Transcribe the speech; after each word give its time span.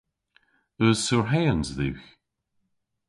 Eus 0.83 0.99
surheans 1.07 1.67
dhywgh? 1.77 2.07